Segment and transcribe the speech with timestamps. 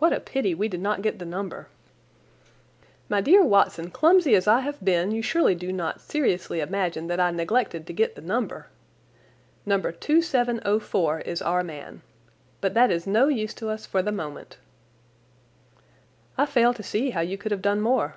[0.00, 1.68] "What a pity we did not get the number!"
[3.08, 7.20] "My dear Watson, clumsy as I have been, you surely do not seriously imagine that
[7.20, 8.66] I neglected to get the number?
[9.64, 9.80] No.
[9.80, 12.02] 2704 is our man.
[12.60, 14.58] But that is no use to us for the moment."
[16.36, 18.16] "I fail to see how you could have done more."